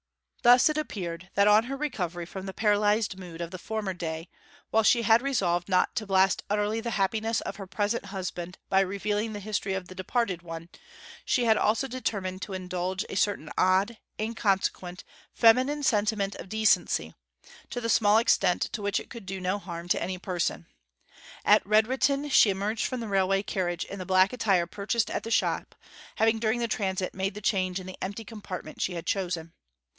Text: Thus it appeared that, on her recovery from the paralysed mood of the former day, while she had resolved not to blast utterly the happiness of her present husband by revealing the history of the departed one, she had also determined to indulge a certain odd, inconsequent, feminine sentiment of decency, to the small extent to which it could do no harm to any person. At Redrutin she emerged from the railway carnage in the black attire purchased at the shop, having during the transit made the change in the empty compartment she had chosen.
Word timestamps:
Thus 0.41 0.67
it 0.69 0.77
appeared 0.79 1.29
that, 1.35 1.47
on 1.47 1.65
her 1.65 1.77
recovery 1.77 2.25
from 2.25 2.47
the 2.47 2.53
paralysed 2.55 3.15
mood 3.19 3.41
of 3.41 3.51
the 3.51 3.59
former 3.59 3.93
day, 3.93 4.27
while 4.71 4.81
she 4.81 5.03
had 5.03 5.21
resolved 5.21 5.69
not 5.69 5.95
to 5.97 6.07
blast 6.07 6.41
utterly 6.49 6.81
the 6.81 6.89
happiness 6.97 7.41
of 7.41 7.57
her 7.57 7.67
present 7.67 8.05
husband 8.05 8.57
by 8.67 8.79
revealing 8.79 9.33
the 9.33 9.39
history 9.39 9.75
of 9.75 9.87
the 9.87 9.93
departed 9.93 10.41
one, 10.41 10.69
she 11.23 11.45
had 11.45 11.57
also 11.57 11.87
determined 11.87 12.41
to 12.41 12.53
indulge 12.53 13.05
a 13.07 13.15
certain 13.15 13.51
odd, 13.55 13.99
inconsequent, 14.19 15.03
feminine 15.31 15.83
sentiment 15.83 16.33
of 16.37 16.49
decency, 16.49 17.13
to 17.69 17.79
the 17.79 17.87
small 17.87 18.17
extent 18.17 18.63
to 18.71 18.81
which 18.81 18.99
it 18.99 19.11
could 19.11 19.27
do 19.27 19.39
no 19.39 19.59
harm 19.59 19.87
to 19.87 20.01
any 20.01 20.17
person. 20.17 20.65
At 21.45 21.63
Redrutin 21.63 22.29
she 22.31 22.49
emerged 22.49 22.87
from 22.87 23.01
the 23.01 23.07
railway 23.07 23.43
carnage 23.43 23.85
in 23.85 23.99
the 23.99 24.07
black 24.07 24.33
attire 24.33 24.65
purchased 24.65 25.11
at 25.11 25.21
the 25.21 25.29
shop, 25.29 25.75
having 26.15 26.39
during 26.39 26.59
the 26.59 26.67
transit 26.67 27.13
made 27.13 27.35
the 27.35 27.41
change 27.41 27.79
in 27.79 27.85
the 27.85 28.01
empty 28.03 28.23
compartment 28.25 28.81
she 28.81 28.95
had 28.95 29.05
chosen. 29.05 29.53